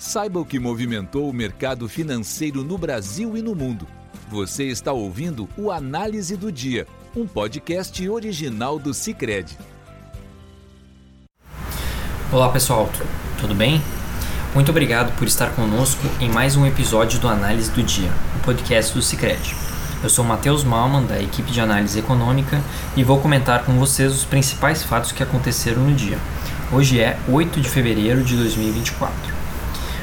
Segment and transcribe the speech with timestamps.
[0.00, 3.86] Saiba o que movimentou o mercado financeiro no Brasil e no mundo.
[4.30, 9.58] Você está ouvindo o Análise do Dia, um podcast original do Cicred.
[12.32, 12.88] Olá pessoal,
[13.38, 13.82] tudo bem?
[14.54, 18.94] Muito obrigado por estar conosco em mais um episódio do Análise do Dia, o podcast
[18.94, 19.54] do Cicred.
[20.02, 22.58] Eu sou Matheus Malman, da equipe de análise econômica,
[22.96, 26.16] e vou comentar com vocês os principais fatos que aconteceram no dia.
[26.72, 29.39] Hoje é 8 de fevereiro de 2024.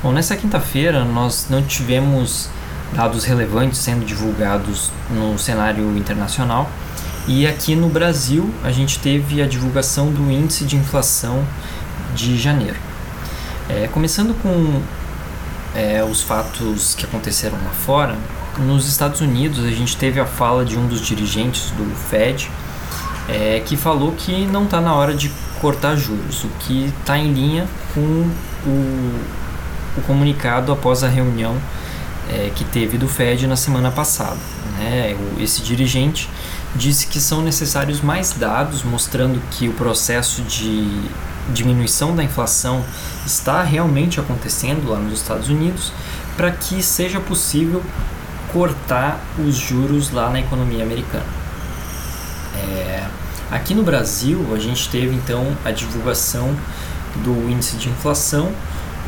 [0.00, 2.48] Bom, nessa quinta-feira nós não tivemos
[2.92, 6.70] dados relevantes sendo divulgados no cenário internacional
[7.26, 11.44] e aqui no Brasil a gente teve a divulgação do índice de inflação
[12.14, 12.76] de janeiro.
[13.68, 14.80] É, começando com
[15.74, 18.16] é, os fatos que aconteceram lá fora,
[18.56, 22.48] nos Estados Unidos a gente teve a fala de um dos dirigentes do Fed
[23.28, 25.28] é, que falou que não está na hora de
[25.60, 28.30] cortar juros, o que está em linha com
[28.64, 29.47] o
[29.98, 31.56] o comunicado após a reunião
[32.30, 34.38] é, que teve do Fed na semana passada.
[34.78, 35.16] Né?
[35.40, 36.28] Esse dirigente
[36.74, 41.08] disse que são necessários mais dados mostrando que o processo de
[41.52, 42.84] diminuição da inflação
[43.26, 45.92] está realmente acontecendo lá nos Estados Unidos
[46.36, 47.82] para que seja possível
[48.52, 51.26] cortar os juros lá na economia americana.
[52.54, 53.04] É,
[53.50, 56.54] aqui no Brasil, a gente teve então a divulgação
[57.16, 58.52] do índice de inflação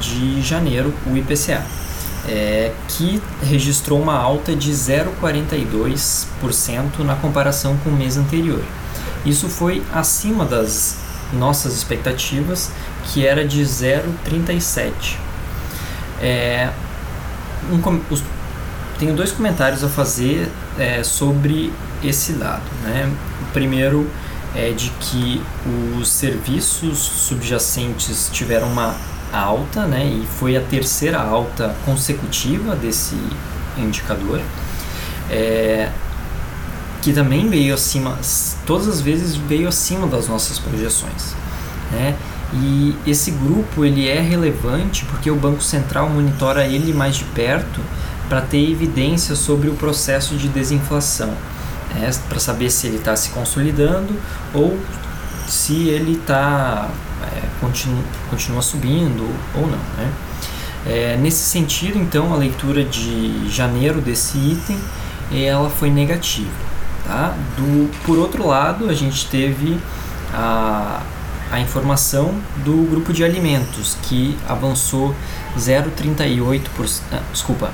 [0.00, 1.64] de janeiro, o IPCA,
[2.28, 8.62] é, que registrou uma alta de 0,42% na comparação com o mês anterior.
[9.24, 10.98] Isso foi acima das
[11.32, 12.70] nossas expectativas,
[13.04, 15.16] que era de 0,37%.
[16.20, 16.70] É,
[17.70, 17.80] um,
[18.98, 20.48] tenho dois comentários a fazer
[20.78, 21.72] é, sobre
[22.04, 22.62] esse dado.
[22.84, 23.10] Né?
[23.40, 24.08] O primeiro
[24.54, 25.42] é de que
[25.98, 28.94] os serviços subjacentes tiveram uma
[29.32, 33.16] alta, né, e foi a terceira alta consecutiva desse
[33.76, 34.40] indicador,
[35.30, 35.90] é,
[37.00, 38.18] que também veio acima,
[38.66, 41.34] todas as vezes veio acima das nossas projeções,
[41.90, 42.16] né,
[42.54, 47.80] e esse grupo ele é relevante porque o Banco Central monitora ele mais de perto
[48.28, 51.34] para ter evidência sobre o processo de desinflação,
[51.94, 54.14] né, para saber se ele está se consolidando
[54.52, 54.78] ou
[55.48, 56.90] se ele está
[57.22, 59.22] é, continua, continua subindo
[59.54, 59.78] ou não.
[59.96, 60.12] Né?
[60.84, 64.76] É, nesse sentido, então, a leitura de janeiro desse item
[65.32, 66.50] ela foi negativa.
[67.06, 67.34] Tá?
[67.56, 69.78] Do, por outro lado, a gente teve
[70.34, 71.00] a,
[71.50, 72.34] a informação
[72.64, 75.14] do grupo de alimentos que avançou
[75.56, 77.70] 0,38%, ah, desculpa,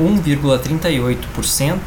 [0.00, 1.78] 1,38%,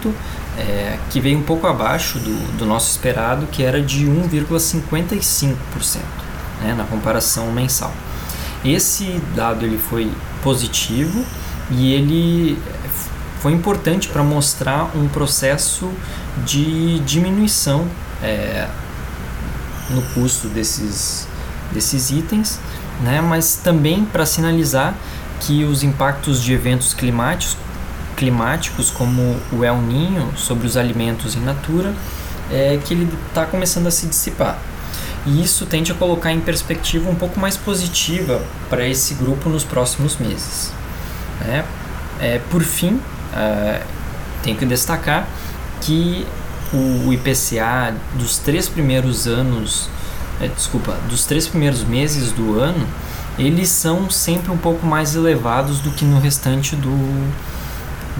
[0.57, 6.01] é, que veio um pouco abaixo do, do nosso esperado, que era de 1,55%
[6.61, 7.93] né, na comparação mensal.
[8.63, 10.11] Esse dado ele foi
[10.43, 11.25] positivo
[11.71, 12.57] e ele
[13.41, 15.91] foi importante para mostrar um processo
[16.45, 17.87] de diminuição
[18.21, 18.67] é,
[19.89, 21.27] no custo desses,
[21.71, 22.59] desses itens,
[23.01, 24.93] né, mas também para sinalizar
[25.39, 27.57] que os impactos de eventos climáticos,
[28.15, 31.95] climáticos como o El Ninho sobre os alimentos in natura,
[32.51, 34.59] é que ele está começando a se dissipar.
[35.25, 39.63] E isso tende a colocar em perspectiva um pouco mais positiva para esse grupo nos
[39.63, 40.71] próximos meses.
[41.41, 41.63] É,
[42.19, 42.99] é, por fim,
[43.35, 43.81] é,
[44.41, 45.27] tenho que destacar
[45.81, 46.25] que
[46.73, 49.89] o IPCA dos três primeiros anos,
[50.39, 52.87] é, desculpa, dos três primeiros meses do ano,
[53.37, 57.31] eles são sempre um pouco mais elevados do que no restante do,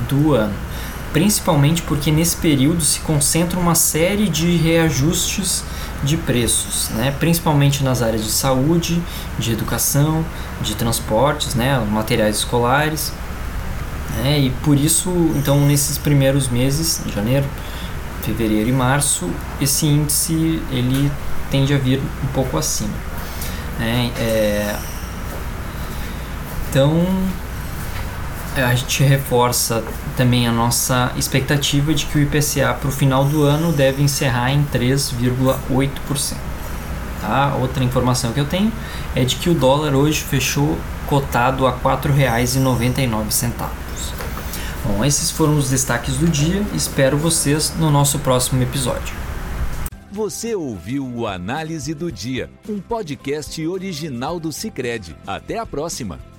[0.07, 0.53] do ano.
[1.13, 5.63] Principalmente porque nesse período se concentra uma série de reajustes
[6.03, 7.13] de preços, né?
[7.19, 9.01] principalmente nas áreas de saúde,
[9.37, 10.25] de educação,
[10.61, 11.77] de transportes, né?
[11.91, 13.13] materiais escolares.
[14.17, 14.39] Né?
[14.39, 17.45] E por isso, então, nesses primeiros meses, janeiro,
[18.23, 19.29] fevereiro e março,
[19.59, 21.11] esse índice ele
[21.49, 22.93] tende a vir um pouco acima.
[23.79, 24.11] Né?
[24.17, 24.75] É...
[26.69, 27.05] Então,
[28.55, 29.83] a gente reforça
[30.17, 34.51] também a nossa expectativa de que o IPCA para o final do ano deve encerrar
[34.51, 36.35] em 3,8%.
[37.21, 37.55] Tá?
[37.61, 38.71] Outra informação que eu tenho
[39.15, 40.77] é de que o dólar hoje fechou
[41.07, 43.69] cotado a R$ 4,99.
[44.83, 46.65] Bom, esses foram os destaques do dia.
[46.73, 49.15] Espero vocês no nosso próximo episódio.
[50.11, 55.15] Você ouviu o Análise do Dia, um podcast original do Cicred.
[55.25, 56.30] Até a próxima!